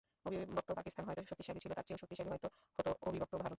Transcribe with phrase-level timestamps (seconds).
[0.25, 3.49] অবিভক্ত পাকিস্তান হয়তো শক্তিশালী ছিল, তার চেয়েও শক্তিশালী হয়তো হতো অবিভক্ত ভারত।